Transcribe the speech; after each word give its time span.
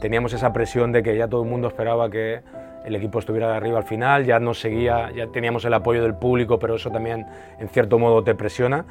teníamos 0.00 0.32
esa 0.32 0.52
presión 0.52 0.92
de 0.92 1.02
que 1.02 1.16
ya 1.16 1.28
todo 1.28 1.42
el 1.42 1.48
mundo 1.48 1.68
esperaba 1.68 2.10
que 2.10 2.40
el 2.84 2.94
equipo 2.96 3.18
estuviera 3.18 3.50
de 3.50 3.56
arriba 3.56 3.78
al 3.78 3.84
final, 3.84 4.24
ya 4.24 4.38
nos 4.38 4.60
seguía, 4.60 5.10
ya 5.14 5.26
teníamos 5.28 5.64
el 5.64 5.74
apoyo 5.74 6.02
del 6.02 6.14
público, 6.14 6.58
pero 6.58 6.76
eso 6.76 6.90
también 6.90 7.26
en 7.58 7.68
cierto 7.68 7.98
modo 7.98 8.24
te 8.24 8.34
presiona. 8.34 8.86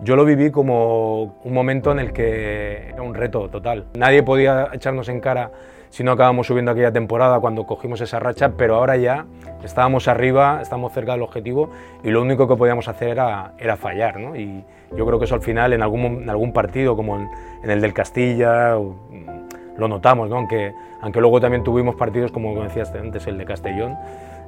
Yo 0.00 0.16
lo 0.16 0.24
viví 0.24 0.50
como 0.50 1.36
un 1.44 1.54
momento 1.54 1.92
en 1.92 1.98
el 1.98 2.12
que 2.12 2.88
era 2.88 3.02
un 3.02 3.14
reto 3.14 3.48
total. 3.48 3.86
Nadie 3.94 4.22
podía 4.22 4.68
echarnos 4.72 5.08
en 5.08 5.20
cara 5.20 5.52
si 5.90 6.02
no 6.02 6.10
acabamos 6.10 6.48
subiendo 6.48 6.72
aquella 6.72 6.90
temporada 6.90 7.38
cuando 7.38 7.66
cogimos 7.66 8.00
esa 8.00 8.18
racha, 8.18 8.54
pero 8.56 8.74
ahora 8.74 8.96
ya 8.96 9.26
estábamos 9.62 10.08
arriba, 10.08 10.58
estamos 10.60 10.92
cerca 10.92 11.12
del 11.12 11.22
objetivo 11.22 11.70
y 12.02 12.10
lo 12.10 12.20
único 12.20 12.48
que 12.48 12.56
podíamos 12.56 12.88
hacer 12.88 13.10
era, 13.10 13.52
era 13.58 13.76
fallar. 13.76 14.18
¿no? 14.18 14.34
Y 14.34 14.64
yo 14.96 15.06
creo 15.06 15.20
que 15.20 15.26
eso 15.26 15.36
al 15.36 15.42
final 15.42 15.72
en 15.72 15.82
algún, 15.82 16.04
en 16.22 16.30
algún 16.30 16.52
partido, 16.52 16.96
como 16.96 17.16
en, 17.16 17.28
en 17.62 17.70
el 17.70 17.80
del 17.80 17.94
Castilla, 17.94 18.76
lo 19.76 19.88
notamos, 19.88 20.28
¿no? 20.28 20.36
aunque, 20.36 20.74
aunque 21.00 21.20
luego 21.20 21.40
también 21.40 21.64
tuvimos 21.64 21.94
partidos 21.96 22.32
como 22.32 22.62
decías 22.62 22.92
antes, 22.94 23.26
el 23.26 23.38
de 23.38 23.44
Castellón, 23.44 23.96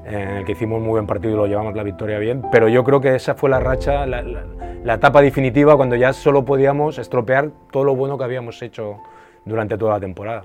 en 0.07 0.29
el 0.29 0.45
que 0.45 0.53
hicimos 0.53 0.81
muy 0.81 0.91
buen 0.91 1.07
partido 1.07 1.35
y 1.35 1.37
lo 1.37 1.47
llevamos 1.47 1.75
la 1.75 1.83
victoria 1.83 2.19
bien, 2.19 2.43
pero 2.53 2.69
yo 2.69 2.85
creo 2.85 3.01
que 3.01 3.15
esa 3.15 3.35
fue 3.35 3.51
la 3.51 3.59
racha, 3.59 4.07
la, 4.07 4.95
etapa 4.95 5.21
definitiva 5.21 5.77
cuando 5.77 5.97
ya 5.97 6.13
solo 6.13 6.45
podíamos 6.45 6.99
estropear 6.99 7.51
todo 7.73 7.85
lo 7.85 7.97
bueno 7.97 8.17
que 8.17 8.25
habíamos 8.25 8.63
hecho 8.63 8.99
durante 9.45 9.77
toda 9.77 9.95
la 9.95 10.01
temporada. 10.01 10.45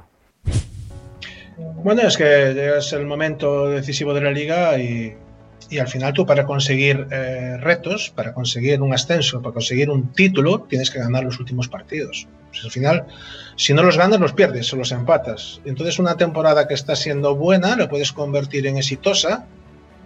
Bueno, 1.84 2.02
es 2.02 2.17
que 2.17 2.77
es 2.77 2.94
el 2.94 3.05
momento 3.05 3.67
decisivo 3.67 4.16
de 4.16 4.22
la 4.22 4.31
liga 4.31 4.80
y, 4.80 5.16
y 5.70 5.80
al 5.80 5.88
final 5.88 6.13
tú 6.13 6.25
para 6.25 6.45
conseguir 6.45 7.08
eh, 7.11 7.58
retos, 7.58 8.09
para 8.09 8.34
conseguir 8.34 8.81
un 8.81 8.94
ascenso, 8.94 9.41
para 9.41 9.53
conseguir 9.53 9.89
un 9.89 10.11
título, 10.11 10.61
tienes 10.61 10.89
que 10.91 11.00
ganar 11.00 11.23
los 11.23 11.39
últimos 11.39 11.67
partidos. 11.67 12.27
Al 12.63 12.71
final, 12.71 13.05
si 13.55 13.73
no 13.73 13.83
los 13.83 13.97
ganas, 13.97 14.19
los 14.19 14.33
pierdes 14.33 14.71
o 14.73 14.75
los 14.75 14.91
empatas. 14.91 15.61
Entonces 15.65 15.99
una 15.99 16.17
temporada 16.17 16.67
que 16.67 16.73
está 16.73 16.95
siendo 16.95 17.35
buena 17.35 17.75
la 17.75 17.89
puedes 17.89 18.11
convertir 18.11 18.67
en 18.67 18.77
exitosa 18.77 19.45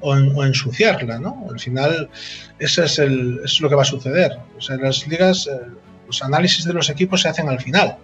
o, 0.02 0.16
en, 0.16 0.36
o 0.36 0.44
ensuciarla, 0.44 1.20
¿no? 1.20 1.48
Al 1.50 1.60
final, 1.60 2.10
eso 2.60 2.84
es, 2.84 3.00
el, 3.00 3.42
es 3.44 3.60
lo 3.62 3.70
que 3.70 3.76
va 3.76 3.82
a 3.82 3.86
suceder. 3.86 4.38
O 4.58 4.62
sea, 4.62 4.78
las 4.78 5.08
ligas, 5.08 5.48
eh, 5.48 5.60
los 6.08 6.24
análisis 6.24 6.66
de 6.66 6.74
los 6.74 6.90
equipos 6.90 7.22
se 7.22 7.30
hacen 7.30 7.50
al 7.50 7.60
final. 7.60 7.98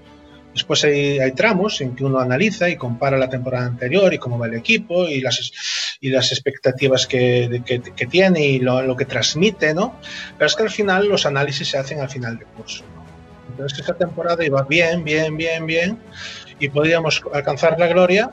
Después 0.53 0.83
hay, 0.83 1.19
hay, 1.19 1.31
tramos 1.31 1.79
en 1.79 1.95
que 1.95 2.03
uno 2.03 2.19
analiza 2.19 2.69
y 2.69 2.75
compara 2.75 3.17
la 3.17 3.29
temporada 3.29 3.65
anterior 3.65 4.13
y 4.13 4.17
cómo 4.17 4.37
va 4.37 4.47
el 4.47 4.55
equipo 4.55 5.07
y 5.07 5.21
las, 5.21 5.97
y 6.01 6.09
las 6.09 6.31
expectativas 6.33 7.07
que, 7.07 7.61
que, 7.65 8.07
tiene 8.07 8.45
y 8.45 8.59
lo, 8.59 8.81
lo, 8.81 8.97
que 8.97 9.05
transmite, 9.05 9.73
¿no? 9.73 9.95
Pero 10.37 10.47
es 10.47 10.55
que 10.55 10.63
al 10.63 10.69
final 10.69 11.07
los 11.07 11.25
análisis 11.25 11.69
se 11.69 11.77
hacen 11.77 12.01
al 12.01 12.09
final 12.09 12.37
del 12.37 12.47
curso. 12.47 12.83
Entonces 13.51 13.79
esta 13.79 13.93
temporada 13.93 14.43
iba 14.45 14.63
bien, 14.63 15.03
bien, 15.03 15.37
bien, 15.37 15.65
bien 15.65 15.97
y 16.59 16.69
podíamos 16.69 17.21
alcanzar 17.33 17.79
la 17.79 17.87
gloria 17.87 18.31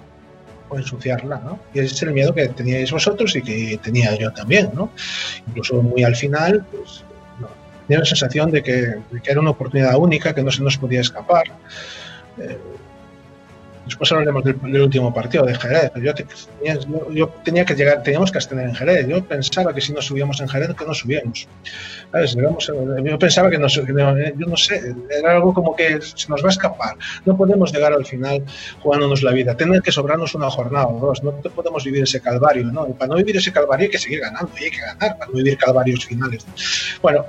o 0.69 0.77
ensuciarla, 0.77 1.41
¿no? 1.45 1.59
Y 1.73 1.81
ese 1.81 1.95
es 1.95 2.03
el 2.03 2.13
miedo 2.13 2.35
que 2.35 2.49
teníais 2.49 2.93
vosotros 2.93 3.35
y 3.37 3.43
que 3.43 3.79
tenía 3.83 4.15
yo 4.17 4.33
también, 4.33 4.71
¿no? 4.75 4.91
Incluso 5.47 5.83
muy 5.83 6.05
al 6.05 6.15
final, 6.15 6.65
pues, 6.71 7.05
tenía 7.87 8.01
la 8.01 8.05
sensación 8.05 8.51
de 8.51 8.63
que, 8.63 8.77
de 9.11 9.21
que 9.23 9.31
era 9.31 9.41
una 9.41 9.51
oportunidad 9.51 9.97
única, 9.97 10.35
que 10.35 10.43
no 10.43 10.51
se 10.51 10.63
nos 10.63 10.77
podía 10.77 11.01
escapar. 11.01 11.45
Eh, 12.39 12.59
después 13.89 14.12
hablaremos 14.12 14.44
del, 14.44 14.61
del, 14.61 14.83
último 14.83 15.12
partido 15.12 15.44
de 15.44 15.55
Jerez. 15.55 15.91
Yo, 15.97 16.14
tenía, 16.14 16.78
yo, 17.11 17.28
tenía 17.44 17.64
que 17.64 17.75
llegar, 17.75 18.03
teníamos 18.03 18.31
que 18.31 18.39
ascender 18.39 18.69
en 18.69 18.75
Jerez. 18.75 19.06
Yo 19.08 19.25
pensaba 19.25 19.75
que 19.75 19.81
si 19.81 19.92
no 19.92 20.00
subíamos 20.00 20.41
en 20.41 20.48
Jerez, 20.48 20.75
que 20.75 20.84
no 20.84 20.94
subíamos. 20.94 21.48
¿Sabes? 22.12 22.36
yo 22.36 23.19
pensaba 23.19 23.50
que 23.50 23.59
no, 23.59 23.69
yo 23.69 24.47
no 24.47 24.56
sé, 24.56 24.94
era 25.11 25.33
algo 25.33 25.53
como 25.53 25.75
que 25.75 26.00
se 26.00 26.28
nos 26.28 26.42
va 26.42 26.48
a 26.48 26.50
escapar. 26.50 26.97
No 27.25 27.36
podemos 27.36 27.72
llegar 27.72 27.92
al 27.92 28.05
final 28.05 28.44
jugándonos 28.81 29.22
la 29.22 29.33
vida. 29.33 29.56
Tener 29.56 29.83
que 29.83 29.92
sobrarnos 29.92 30.34
una 30.34 30.50
jornada 30.50 30.86
o 30.89 31.00
dos. 31.00 31.22
No 31.22 31.33
podemos 31.33 31.84
vivir 31.84 32.03
ese 32.03 32.20
calvario, 32.20 32.64
¿no? 32.64 32.89
Y 32.89 32.92
para 32.92 33.09
no 33.09 33.16
vivir 33.16 33.36
ese 33.36 33.53
calvario 33.53 33.84
hay 33.86 33.91
que 33.91 33.98
seguir 33.98 34.20
ganando 34.20 34.50
y 34.61 34.64
hay 34.64 34.70
que 34.70 34.81
ganar 34.81 35.19
para 35.19 35.31
no 35.31 35.37
vivir 35.37 35.59
calvarios 35.59 36.04
finales. 36.06 36.47
Bueno, 37.03 37.27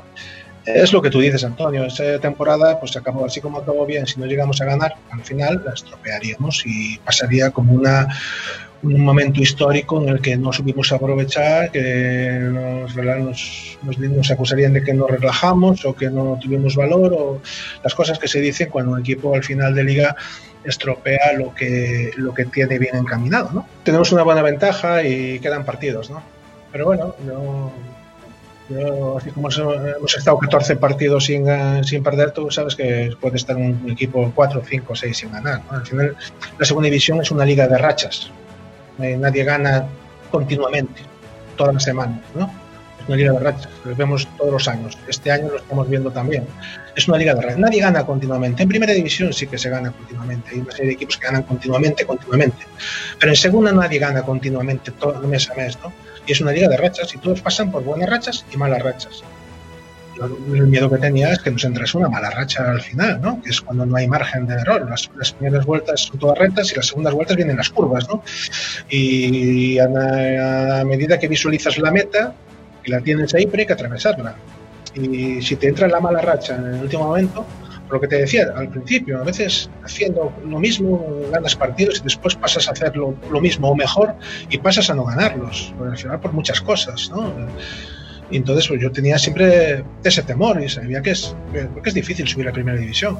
es 0.76 0.94
lo 0.94 1.02
que 1.02 1.10
tú 1.10 1.20
dices, 1.20 1.44
Antonio. 1.44 1.86
Esa 1.86 2.20
temporada 2.20 2.80
pues 2.80 2.96
acabó 2.96 3.26
así 3.26 3.42
como 3.42 3.60
acabó 3.60 3.86
bien. 3.86 4.06
Si 4.06 4.20
no 4.20 4.26
llegamos 4.26 4.62
a 4.62 4.66
ganar, 4.66 4.96
al 5.12 5.22
final 5.22 5.62
la 5.66 5.74
estropearíamos 5.74 6.64
y 6.66 6.98
pasaría 7.00 7.52
como 7.52 7.74
una, 7.74 8.08
un 8.84 9.02
momento 9.02 9.42
histórico 9.42 10.02
en 10.02 10.10
el 10.10 10.22
que 10.22 10.38
no 10.38 10.54
supimos 10.54 10.92
aprovechar, 10.92 11.72
que 11.72 12.40
nos, 12.42 12.96
nos, 12.96 14.00
nos, 14.00 14.32
acusarían 14.32 14.74
de 14.74 14.84
que 14.84 14.94
nos 14.94 15.10
relajamos 15.10 15.86
o 15.86 15.96
que 15.96 16.10
no 16.10 16.40
tuvimos 16.42 16.76
valor 16.76 17.14
o 17.14 17.42
las 17.84 17.94
cosas 17.94 18.20
que 18.20 18.28
se 18.28 18.40
dicen 18.40 18.70
cuando 18.70 18.92
un 18.92 19.00
equipo 19.00 19.36
al 19.36 19.44
final 19.44 19.74
de 19.76 19.84
liga 19.84 20.16
estropea 20.64 21.34
lo 21.38 21.54
que, 21.54 22.12
lo 22.18 22.34
que 22.34 22.46
tiene 22.46 22.80
bien 22.80 22.96
encaminado. 22.96 23.50
¿no? 23.54 23.68
Tenemos 23.84 24.12
una 24.12 24.24
buena 24.24 24.42
ventaja 24.42 25.04
y 25.04 25.40
quedan 25.40 25.66
partidos, 25.66 26.10
¿no? 26.10 26.22
Pero 26.72 26.86
bueno, 26.86 27.16
yo 27.26 27.72
así 29.18 29.32
como 29.32 29.50
hemos 29.50 30.18
estado 30.18 30.38
14 30.38 30.76
partidos 30.76 31.26
sin, 31.26 31.50
uh, 31.50 31.84
sin 31.84 32.04
perder, 32.04 32.32
tú 32.32 32.52
sabes 32.52 32.76
que 32.76 33.16
puede 33.20 33.38
estar 33.38 33.56
un 33.56 33.90
equipo 33.90 34.32
4, 34.36 34.62
5, 34.66 34.96
6 34.96 35.18
sin 35.18 35.32
ganar. 35.32 35.62
¿no? 35.72 35.78
Al 35.78 35.86
final, 35.86 36.16
la 36.58 36.66
segunda 36.66 36.86
división 36.86 37.22
es 37.22 37.32
una 37.32 37.46
liga 37.46 37.68
de 37.68 37.78
rachas. 37.78 38.32
Eh, 39.00 39.18
nadie 39.18 39.44
gana 39.44 39.86
continuamente, 40.30 41.02
todas 41.56 41.74
las 41.74 41.84
semanas. 41.84 42.20
¿no? 42.36 42.52
Una 43.10 43.18
liga 43.18 43.34
de 43.34 43.40
rachas, 43.40 43.70
lo 43.86 43.96
vemos 43.96 44.28
todos 44.38 44.54
los 44.54 44.68
años. 44.68 44.96
Este 45.08 45.32
año 45.32 45.48
lo 45.50 45.58
estamos 45.58 45.90
viendo 45.90 46.12
también. 46.12 46.46
Es 46.96 47.08
una 47.08 47.18
liga 47.18 47.34
de 47.34 47.42
rachas. 47.42 47.58
Nadie 47.58 47.82
gana 47.82 48.06
continuamente. 48.06 48.62
En 48.62 48.70
primera 48.70 48.94
división 48.94 49.34
sí 49.34 49.48
que 49.48 49.58
se 49.58 49.68
gana 49.72 49.90
continuamente. 49.92 50.52
Hay 50.52 50.60
una 50.60 50.72
serie 50.72 50.90
de 50.90 50.94
equipos 50.94 51.18
que 51.18 51.26
ganan 51.26 51.42
continuamente, 51.42 52.06
continuamente. 52.06 52.68
Pero 53.20 53.32
en 53.32 53.36
segunda 53.36 53.72
nadie 53.72 53.98
gana 53.98 54.22
continuamente, 54.22 54.92
todo, 54.92 55.20
mes 55.28 55.50
a 55.50 55.56
mes. 55.56 55.76
¿no? 55.84 55.92
y 56.30 56.34
es 56.34 56.42
una 56.42 56.52
liga 56.52 56.68
de 56.68 56.78
rachas 56.78 57.16
y 57.16 57.18
todos 57.18 57.42
pasan 57.42 57.72
por 57.72 57.84
buenas 57.84 58.08
rachas 58.08 58.46
y 58.54 58.58
malas 58.58 58.84
rachas. 58.84 59.24
el 60.54 60.68
miedo 60.68 60.88
que 60.88 61.00
tenía 61.00 61.32
es 61.32 61.40
que 61.40 61.50
nos 61.50 61.64
entrase 61.64 61.98
una 61.98 62.10
mala 62.10 62.30
racha 62.30 62.70
al 62.70 62.82
final, 62.82 63.20
¿no? 63.20 63.42
que 63.42 63.50
es 63.50 63.62
cuando 63.62 63.88
no 63.88 63.96
hay 63.96 64.08
margen 64.08 64.46
de 64.46 64.54
error. 64.54 64.88
Las, 64.88 65.10
las 65.16 65.32
primeras 65.32 65.66
vueltas 65.66 66.02
son 66.02 66.20
todas 66.20 66.38
rectas 66.38 66.72
y 66.72 66.76
las 66.76 66.86
segundas 66.86 67.16
vueltas 67.16 67.36
vienen 67.36 67.58
las 67.58 67.72
curvas. 67.72 68.08
¿no? 68.08 68.22
Y 68.90 69.80
a, 69.80 69.86
a, 69.86 70.84
medida 70.84 71.18
que 71.18 71.28
visualizas 71.28 71.80
la 71.80 71.90
meta 71.90 72.36
y 72.86 72.92
la 72.92 73.02
tienes 73.02 73.34
ahí, 73.34 73.46
pero 73.46 73.62
hay 73.62 73.68
que 73.68 73.74
atravesarla. 73.74 74.36
Y 74.96 75.42
si 75.42 75.56
te 75.56 75.68
entra 75.68 75.88
la 75.88 76.00
mala 76.00 76.22
racha 76.22 76.56
en 76.56 76.66
el 76.66 76.82
último 76.82 77.06
momento, 77.06 77.46
lo 77.90 78.00
que 78.00 78.08
te 78.08 78.18
decía 78.18 78.54
al 78.56 78.70
principio, 78.70 79.20
a 79.20 79.24
veces 79.24 79.70
haciendo 79.84 80.32
lo 80.46 80.60
mismo 80.60 81.04
ganas 81.32 81.56
partidos 81.56 82.00
y 82.00 82.04
después 82.04 82.36
pasas 82.36 82.68
a 82.68 82.72
hacer 82.72 82.96
lo, 82.96 83.16
lo 83.32 83.42
mismo 83.42 83.70
o 83.72 83.76
mejor 83.76 84.16
y 84.50 84.58
pasas 84.60 84.90
a 84.90 84.96
no 84.96 85.06
ganarlos, 85.06 85.74
al 85.80 85.98
final 85.98 86.20
por 86.20 86.34
muchas 86.34 86.62
cosas, 86.62 87.10
¿no? 87.10 87.34
Y 88.32 88.38
entonces 88.38 88.68
pues, 88.68 88.82
yo 88.82 88.92
tenía 88.92 89.18
siempre 89.18 89.84
ese 90.04 90.22
temor 90.22 90.62
y 90.62 90.70
sabía 90.70 91.02
que 91.02 91.12
es, 91.12 91.36
que 91.52 91.90
es 91.90 91.94
difícil 91.94 92.28
subir 92.28 92.48
a 92.48 92.52
primera 92.52 92.78
división. 92.78 93.18